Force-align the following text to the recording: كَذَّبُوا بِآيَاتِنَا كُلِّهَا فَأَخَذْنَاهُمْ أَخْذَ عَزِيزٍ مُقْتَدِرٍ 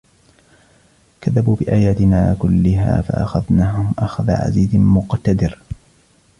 كَذَّبُوا 1.21 1.55
بِآيَاتِنَا 1.55 2.35
كُلِّهَا 2.39 3.01
فَأَخَذْنَاهُمْ 3.01 3.93
أَخْذَ 3.99 4.31
عَزِيزٍ 4.31 4.75
مُقْتَدِرٍ 4.75 5.59